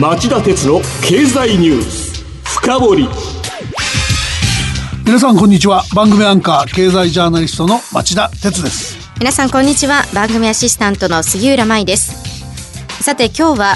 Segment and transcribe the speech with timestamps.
[0.00, 3.08] 町田鉄の経済ニュース深掘り。
[5.04, 5.82] 皆さんこんにちは。
[5.92, 8.96] 番組アンカー経済ジャーナリストの町田鉄です。
[9.18, 10.04] 皆さんこんにちは。
[10.14, 13.02] 番組アシスタントの杉浦舞です。
[13.02, 13.74] さて今日は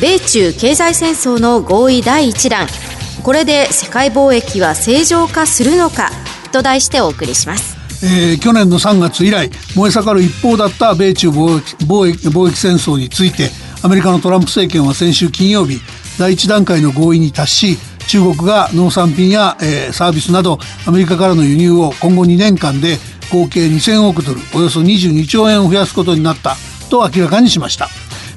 [0.00, 2.66] 米中経済戦争の合意第一弾。
[3.22, 6.08] これで世界貿易は正常化するのか
[6.52, 7.76] と題してお送りします。
[8.02, 13.50] えー、去年の3月以来燃え盛る一方だった米中貿易貿易貿易戦争について
[13.84, 15.80] アメリカのトランプ政権は先週金曜日
[16.16, 22.98] 第一段階の合意に達し中国が農産品や、えー、サービスなどアメリカからの輸入を今後2年間で
[23.32, 26.54] 合計2000億ドルおよそ22兆円を増やすことになった
[26.90, 27.88] と明らかにしました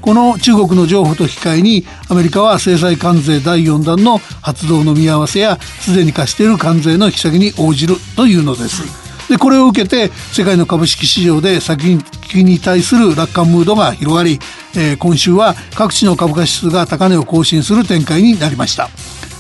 [0.02, 9.06] この中国の譲歩と引き換えにアメリカは制裁関税第4弾の発動の見合わせやすでに課している関税の引き下げに応じるというのです。
[9.30, 11.98] でこれを受けて世界の株式市場で先
[12.36, 14.40] に対する楽観ムードが広がり、
[14.76, 18.90] えー、今週は各地の株価指数が高値を更新する展開になりました。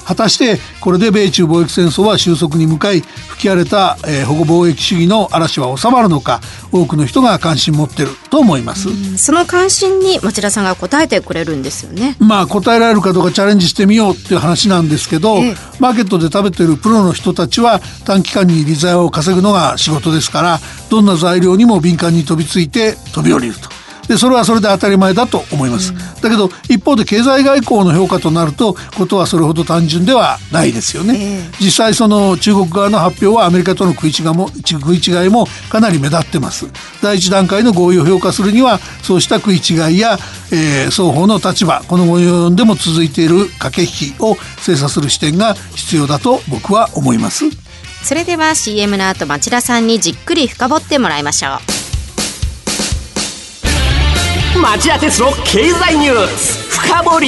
[0.05, 9.18] 果たしてこれで米中貿易戦争は収束に向かい吹き荒れた、えー、保護貿易主義の嵐は収まるのか多くの人が関心持ってると思います。
[9.18, 12.15] その関心に町田さんが答えてくれるんですよね。
[12.20, 20.59] まあ答えられるかどうかチャレンジしてみようっていう話なんですけど、ええ、マーケットで食べてるプロの人たちは短期間に利材を稼ぐのが仕事ですから
[20.90, 23.74] どんな材料にも敏感に飛びついて飛び降りると
[24.07, 36.67] でそれはそれで当たり前だと思います、うん、だけど一方で経済外交の評価となるとことはそれほど単純ではないですよね、えー、実際その中国側の発表はアメリカとの食い違いも食い違いもかなり目立ってます。
[37.01, 40.17] 第一段階の合意を評価するにはそうした食い違いや、
[40.51, 47.45] えー、双方の立場この後4でも続いている駆け引きを精査する視点が必要だと僕は思います。
[48.03, 51.74] それでは CM の後町田さんにじっくり深掘ってもらいましょう
[54.61, 57.27] 町田鉄の経済ニュース深掘り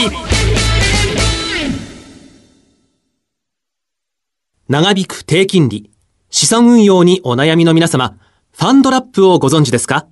[4.69, 5.91] 長引く低金利
[6.29, 8.17] 資産運用にお悩みの皆様
[8.53, 10.07] ファンドラップをご存知ですか？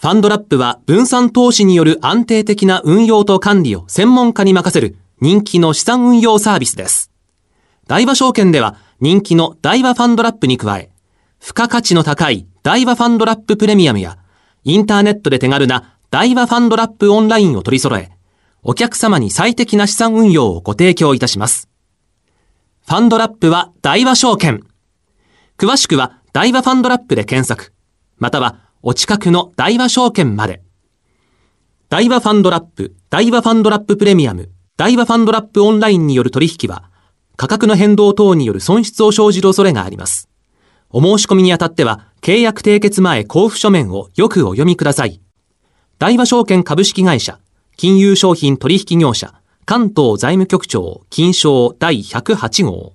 [0.00, 7.10] ファンドラップは分散投資による安定的な運用と管理を専門家に任せる人気の資産運用サービスです。
[7.86, 10.90] 大和証券では人気の大和ファンドラップに加え、
[11.40, 14.18] 付加価値の高い大和ファンドラッププレミアムや、
[14.64, 18.10] インターネットで手軽な大和ファンドラップオンラインを取り揃え、
[18.62, 21.70] お客様に最適な資産運用をご提供いたします。
[22.86, 24.62] ファンドラップは大和証券。
[25.56, 27.72] 詳しくは大和ファンドラップで検索、
[28.18, 30.62] またはお近くの大和証券まで。
[31.88, 36.90] 大和ファンドラップ、大和ファンドラッププレミアム、大和ファンドラップオンラインによる取引は、
[37.38, 40.28] 価格の変動等による損失を生じる恐れがあります。
[40.90, 45.21] お申し込みにあたっては、契約締結前交付書面をよくお読みください。
[46.02, 47.38] 大和証券株式会社、
[47.76, 52.94] 金融商品取引業者、関東財務局長、金賞第108号。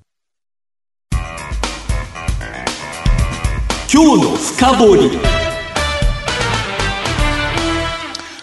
[3.89, 5.19] 今日の深掘り。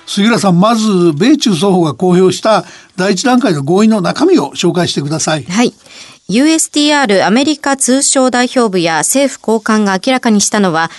[0.07, 2.65] 杉浦さん、まず、米中双方が公表した
[2.97, 5.45] 第一段階の合意の中身を紹介してください。
[5.45, 5.75] はい。
[6.31, 10.91] USTR アメリカ通商代表部や政府高官が明らかにしたのは、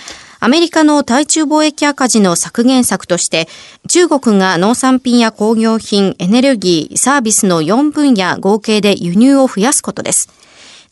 [0.46, 3.48] アメリカの対中貿易赤字の削減策として、
[3.88, 10.28] 中国が農産品や工業品、エネルギー、サービスの4分野合計で輸入を増やすことです。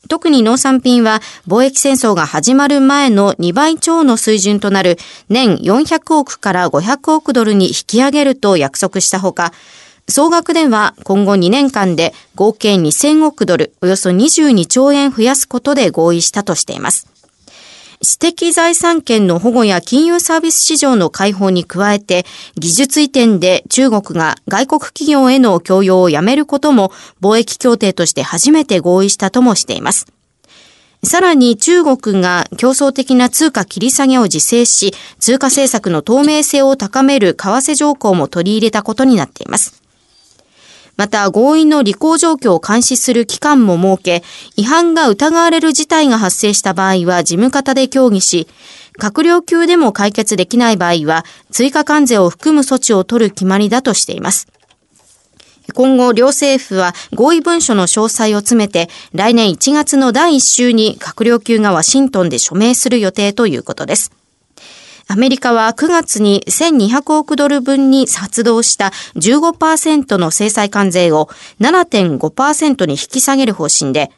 [0.09, 4.99] 特に農産品は貿易戦争が始まる前の2倍超の水準となる
[5.29, 9.53] 年400億から500億ドルに引き上げると約束したほか、
[10.09, 17.14] 総額では今後2年間で合計2000億ドル、およそ22兆円増やすことで合意したとしています。
[18.05, 22.25] 知的財産権の保護や金融サービス市場の開放に加えて、
[22.57, 30.07] 技術移転で中国が外国企業への供与をやめることも貿易協定として初めて合意したともしています。
[31.03, 39.84] さらに中国が競争的な通貨切り下げを自制し、通貨政策の透明性を高める為替条項も取り入れたことになっています。
[40.97, 44.23] また合意の履行状況を監視する機関も設け、
[44.57, 48.47] 違反が疑われる事態が発生した場合は事務方で協議し、
[48.99, 54.47] 閣僚級でも解決できない場合は、追加関税を含む措置を取る決まりだとしています。
[55.73, 64.13] 今後、両政府は合意文書の詳細を詰めて、来年1月の第1週に閣僚級がワシントンで署名する予定ということです。
[65.07, 71.29] アメリカは9月に1200億ドル分に発動した15%の制裁関税を
[71.61, 74.11] 7.5%に引き下げる方針で、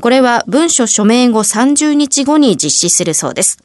[0.00, 3.58] これは文書署名後30日後に実施するそうです。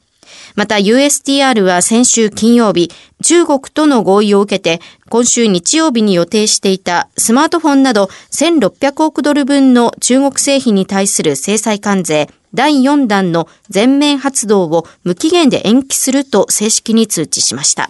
[0.55, 2.91] また USTR は先週金曜日、
[3.23, 17.89] 中国との合意を受けて、今週日曜日に予定していたスマートフォンなど1600億ドル分の中国製品に対する制裁関税第4弾の全面発動を無期限で延期すると正式に通知しました。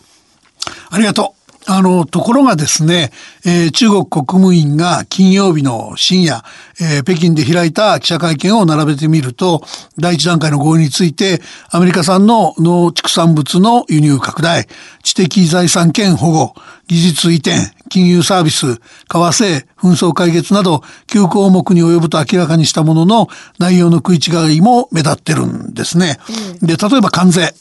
[0.90, 1.41] ありがとう。
[1.68, 3.12] あの、ところがですね、
[3.46, 6.44] えー、中国国務院が金曜日の深夜、
[6.80, 9.62] えー、北京で開いた記者会見を並べてみると、
[9.98, 14.68] 第一段階の合意について、アメリカ産の農畜産物の輸入拡大、
[15.04, 16.54] 知的財産権保護、
[16.88, 23.28] 技術移転、金融サービス、為替、紛争解決など9項目に及ぶと明らかにしたものの
[23.60, 26.18] 内容の食い違いも目立ってるんですね。
[26.62, 27.54] で、例えば関税。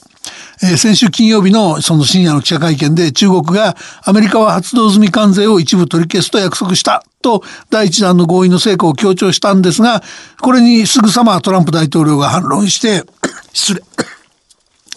[0.62, 10.02] えー、先週金曜日のその深夜の記者会見で中国がアメリカは発動済み関税を一部取り消すと約束したと第一弾の合意の成果を強調したんですが、
[10.40, 13.04] これにすぐさまトランプ大統領が反論して、
[13.52, 13.82] 失礼。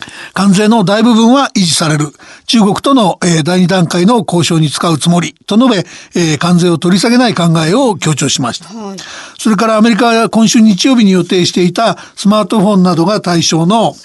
[0.33, 2.13] 関税の大部分は維持される。
[2.45, 5.77] 中国との、えー、第二段階の交渉に使うつもりと述べ、
[6.19, 8.65] えー、関税を取り下げない考えを強調しました。
[8.73, 8.97] はい、
[9.37, 13.95] それからアメリカは今週日曜日に予定していたスマートフォンなどが対象の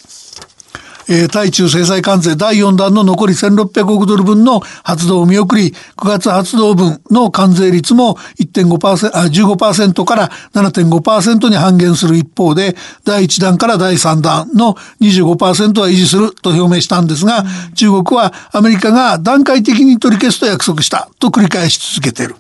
[1.08, 17.44] えー、対中制裁関税第4弾の残り1600億ドル分の発動を見送り、9月発動分の関税率も1.5%あ15%から7.5%に半減する一方で、第1弾から第3弾の25%は維持すると表明したんですが、
[17.75, 22.37] 中国はアメリカが段階的に取り消すと約束したと繰り返し続けている。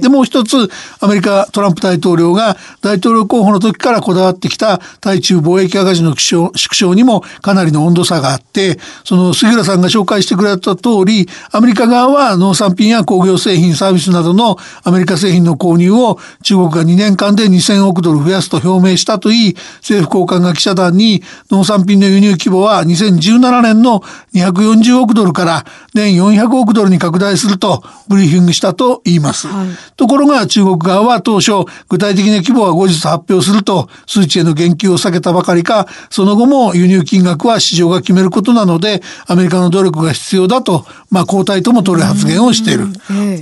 [0.00, 0.70] で、もう一つ、
[1.00, 24.00] アメリカトランプ大統領が大統領候補の時からこだわってきた対中貿易赤字の縮小にもかなりの温度差があって、その杉浦さんが紹介してくれた通り、アメリカ側は農産品や工業製品、サービスなどのアメリカ製品の購入を中国が2年間で2000億ドル増やすと表明したといい、政府高官が記者団に農産品の輸入規模は2017年の
[24.34, 25.64] 240億ドルから
[25.94, 29.48] 年400億ドルに拡大するとブリーフィングしたと言います。
[29.48, 42.88] はい、ところが中国側は当初具体的な規模は後日発表すると数値への言及を避けたばかりか、その後も輸入金額は市場が決めることなので、アメリカの努力が必要だと、まあ、交代とも取る発言をしている。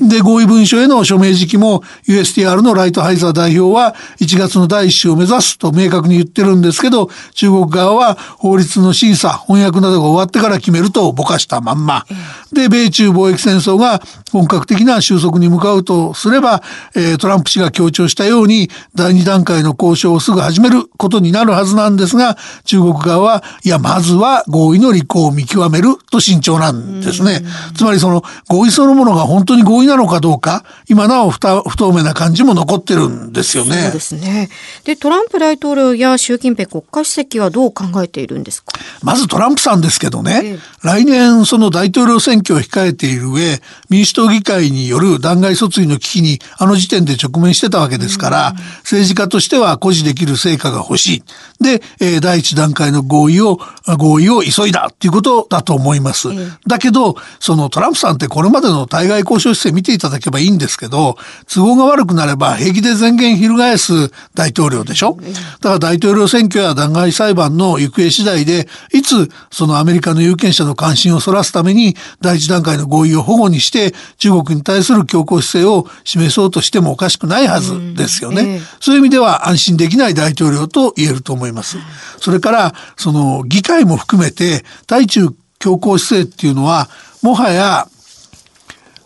[0.08, 12.04] で、合意文書への署名時期も USTR のライトハイザー代表は1月の第1週を目指すと明確に言ってるんですけど、中国側は法律の審査、翻訳などが終わってから決めるとぼかしたまんま。
[12.52, 14.00] で、米中貿易戦争が
[14.32, 16.62] 本格的な収束に向かうとすれば、
[16.94, 27.42] えー、トランプ氏が強調したように第2段階の交渉をすぐ始めることになるはずなんですが、中国側は、いや、まずは合意の履行を見極めると慎重なんですね。
[27.76, 31.62] つまりその合意そのものが本当に合意なのかどうか、今なお不透
[31.92, 33.82] 明な感じも残ってるんですよね。
[33.84, 34.50] そうですね。
[34.84, 38.72] で、トランプ大統領や習近平国家主席はどう考えているんですか？
[39.04, 43.60] まずトランプさんですけどね、ええ、来年その大統領選挙を控えている上、
[43.90, 51.22] 民主党議会による弾劾訴追の危機にあの時点で直面してたわけですから、政治家としては誇示できる成果が欲しい。
[51.60, 53.58] で、えー、第一段階の合意を、
[53.98, 56.28] 合意を急いだっていうことだと思います。
[56.66, 61.16] だけど、そのトランプさんってこれまでの対外交渉姿勢見ていただけばいいんですけど、
[61.52, 65.18] 都合が悪くなれば平気で全言翻す大統領でしょ。
[65.60, 78.42] だから大統領選挙や弾劾裁判の行方次第で、いつそのアメリカの有権者の関心をそらすために第一段階の合意を保護にして中国に対する強硬姿勢を示そうとしてもおかしくないはずですよね。
[78.42, 81.78] うんえそういう意味では安心できない大統領と言えると思います。
[82.18, 86.88] それからその議会も含めて対中強硬姿勢っていうのは
[87.22, 87.88] もはや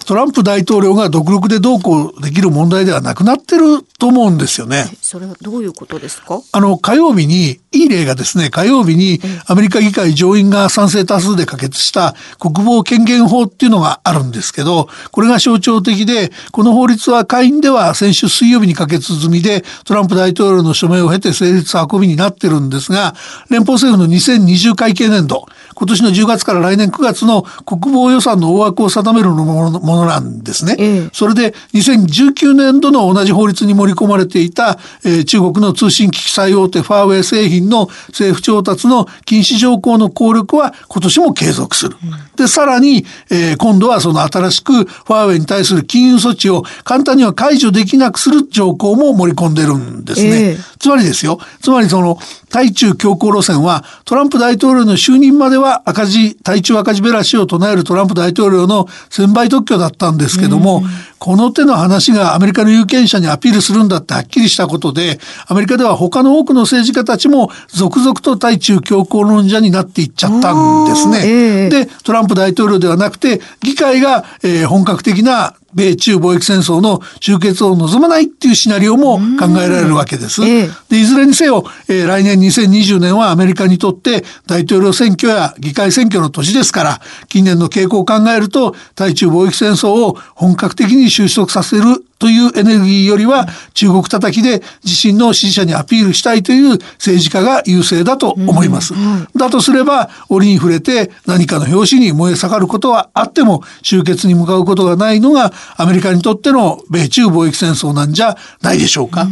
[0.09, 4.87] トランプ大統領が独力でどうこうできる問題ではなくなってると思うんですよね。
[5.03, 6.41] それはどういうことですか？
[6.51, 23.15] あの、火曜日に、いい例がですね、火曜日にアメリカ議会上院が賛成多数で可決した国防権限法っていうのがあるんですけど、これが象徴的で、この法律は下院では先週水曜日に可決済みで、トランプ大統領の署名を経て成立運びになってるんですが、
[23.51, 25.45] 連邦政府の2020会計年度、
[25.79, 30.75] 今年の10月から来年9月の国防予算の大枠を定めるものなんですね。
[30.77, 41.97] ええ、それで2019年度の同じ法律に盛り込まれていた、えー、中国の通信機器最大手ファーウェイ製品の政府調達の禁止条項の効力は今年も継続する。
[42.03, 50.31] うん、で、さらに、えー、今度はその新しくファーウェイに対する金融措置を簡単には解除できなくする条項も盛り込んでるんですね。
[50.31, 51.39] えつまりですよ。
[51.61, 52.19] つまりその、
[52.51, 60.83] 対中強硬路線は、トランプ大統領の就任までは赤字、対中赤字べらしを唱えるトランプ大統領の専売特許だったんですけども、
[61.19, 71.21] この手の話がアメリカの有権者にアピールするんだってはっきりしたことで、アメリカでは他の多くの政治家たちも続々と対中強硬論者になっていっちゃったんですね。
[71.25, 80.41] えー、で、トランプ大統領ではなくて、議会が、えー、本格的な米中貿易戦争の終結を望まないっていうシナリオも考えられるわけです。
[80.41, 98.95] でいずれにせよ、えー、来年2020年はアメリカにとって大統領選挙や議会選挙の年ですから近年の傾向を考えると対中貿易戦争を本格的に収束させるというエネルギーよりは中国叩きで自身の支持者にアピールしたいという政治家が優勢だと思います。
[99.37, 109.23] だとすれば折に触れて何かの拍子に燃え盛ることはあっても終結に向かうことがないのがアメリカにとっての米中貿易戦争なんじゃないでしょうか。
[109.23, 109.27] う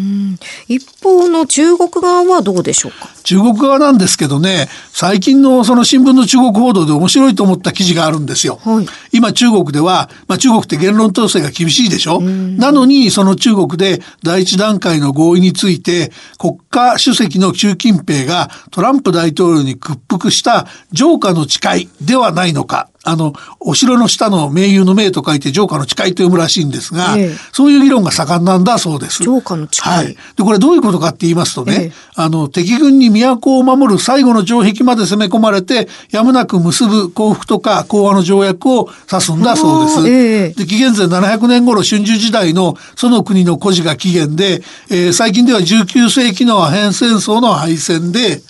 [0.68, 3.08] 一方の中国側はどうでしょうか？
[3.24, 8.60] 中国側なんですけどね最近のその新聞の中国報道で面白いと思った記事があるんですよ。
[8.62, 12.20] はい、今中国では、まあ、中国って言論統制が厳しいでしょ。
[12.20, 22.90] なのにその中国で第一段階の合意について国家主席の習近平がトランプ大統領に屈服した上下の誓いではないのか。
[23.06, 29.22] あの、お城の下の盟友の盟と書いて城下の誓いと読むらしいんですが、ええ、そういう議論が盛んなんだそうです。
[29.22, 29.92] 城下の誓い。
[29.92, 30.16] はい。
[30.36, 40.56] で、これどういうことかって言いますとね、え、あの、敵軍に都を守る最後の城壁まで攻め込まれて、やむなく結ぶ幸福とか講和の条約を指すんだそうです。
[40.56, 48.42] で、紀元前700年頃春秋時代のその国の孤児が起源で、えー、最近では19世紀のアヘン戦争の敗戦で、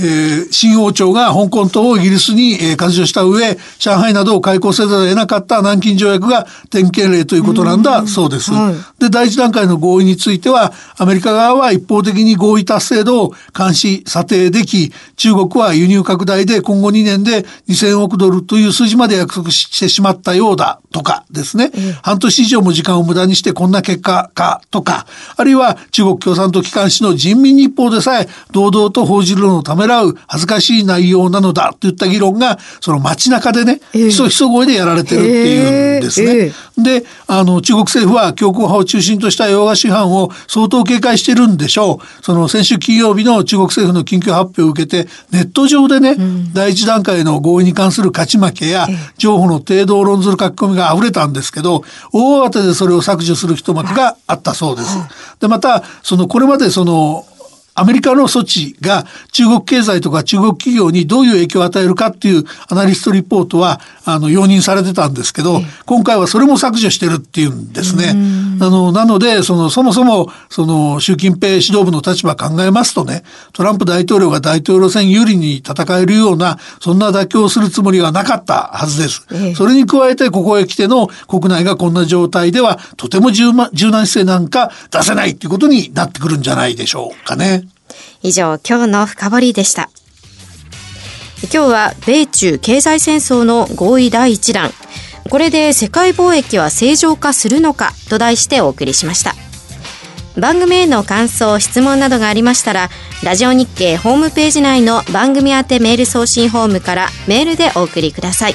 [0.00, 8.52] えー、新王朝が香港島をイギリスに、えー、割譲した上、上海などを開港せざるを得なかった南京条約が典型例ということなんだそうです。
[8.52, 21.70] はい、で、第一段階の合意については、アメリカ側は一方的に合意達成度を監視、査定でき、中国は輸入拡大で今後2年で2000億ドルという数字まで約束してしまったようだとかですね、
[22.02, 36.30] 半年以上も時間を無駄にしてこんな結果かとか、あるいは中国共産党機関紙の人民日報でさえ堂々と報じるのをためらう恥ずかしい内容なのだといった議論がその街中でね、ひそひそ声でやられてるっていうんですね。
[36.46, 42.24] えー、であの中国政府は強硬派を中心とした洋画師範を相当警戒してるんでしょう。
[42.24, 48.86] その先週金曜日の中国政府の緊急発表を受けてネット上でね、うん、第一段階の合意に関する勝ち負けや
[49.18, 51.82] 情報の程度を論ずる書き込みが溢れたんですけど
[52.12, 54.98] 大慌てでそれを削除する一幕があったそうです。
[55.40, 57.26] でまたそのこれまでその
[57.80, 68.14] アメリカの措置が中国経済とか中国企業にどういう影響を与えるかっていうアナリストリポートはあの容認されてたんですけど、今回はそれも削除してるっていうんですね。
[68.60, 73.22] あのなのでそのそもそもその習近平指導部の立場考えますとね
[73.54, 79.26] トランプ大統領が大統領選有利に戦えるようなそんな妥協するつもりはなかったはずです。
[79.54, 87.69] それに加えてここへ来ての国内がこんな状態ではとても柔軟姿勢なんか出せないっていうことになってくるんじゃないでしょうかね。
[88.22, 89.90] 以上、今日の深掘りでした。
[91.42, 94.70] 今日は米中経済戦争の合意第一弾。
[95.30, 99.34] これで世界貿易は正常化するのかと題してお送りしました。
[100.38, 102.90] 番組への感想、質問などがありましたら、
[103.22, 108.54] ラジオ日経ホームページ内の番組宛てメール送信フォームからメールでお送りください。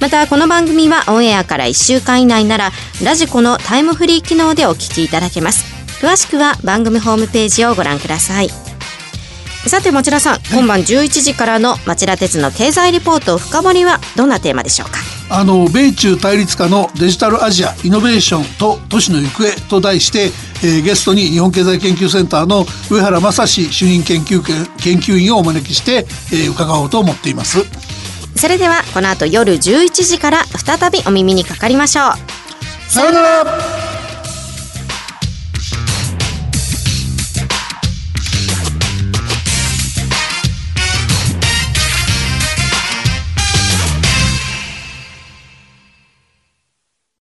[0.00, 2.72] また、この番組はオンエアから1週間以内なら、
[3.04, 5.80] ラジコのタイムフリー機能でお聞きいただけます。
[6.00, 8.48] 詳しくは番組ホームページをご覧ください
[9.66, 14.98] さて町田さん、今晩11時からの町田鉄の経済リポート深掘りはどんなテーマでしょうか？
[15.28, 20.32] あの米中対立下のデジタルアジアイノベーションと都市の行方と題して、
[20.64, 24.42] えー、ゲストに日本経済研究センターの上原正史主任研究
[24.78, 27.60] 研究員をお招きして、えー、伺おうと思っています。
[28.34, 32.90] それではこの後夜11時から再びお耳にかかりましょう。
[32.90, 33.44] さようなら